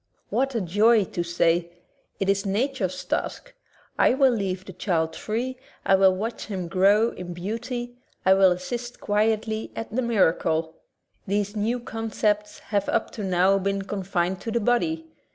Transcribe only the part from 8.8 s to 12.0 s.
quietly at the miracle." These new